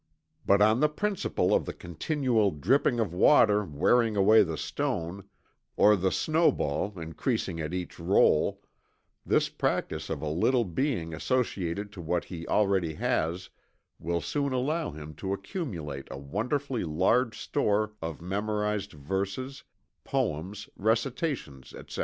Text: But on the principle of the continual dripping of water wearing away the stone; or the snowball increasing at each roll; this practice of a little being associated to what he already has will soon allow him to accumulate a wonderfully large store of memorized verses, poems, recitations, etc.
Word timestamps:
But 0.47 0.63
on 0.63 0.79
the 0.79 0.89
principle 0.89 1.53
of 1.53 1.65
the 1.67 1.73
continual 1.73 2.49
dripping 2.49 2.99
of 2.99 3.13
water 3.13 3.63
wearing 3.63 4.15
away 4.17 4.41
the 4.41 4.57
stone; 4.57 5.29
or 5.77 5.95
the 5.95 6.11
snowball 6.11 6.97
increasing 6.99 7.59
at 7.61 7.71
each 7.71 7.99
roll; 7.99 8.63
this 9.27 9.47
practice 9.47 10.09
of 10.09 10.23
a 10.23 10.27
little 10.27 10.65
being 10.65 11.13
associated 11.13 11.91
to 11.91 12.01
what 12.01 12.23
he 12.25 12.47
already 12.47 12.95
has 12.95 13.51
will 13.99 14.21
soon 14.21 14.53
allow 14.53 14.89
him 14.89 15.13
to 15.17 15.33
accumulate 15.33 16.07
a 16.09 16.17
wonderfully 16.17 16.83
large 16.83 17.37
store 17.39 17.93
of 18.01 18.23
memorized 18.23 18.93
verses, 18.93 19.63
poems, 20.03 20.67
recitations, 20.75 21.75
etc. 21.75 21.99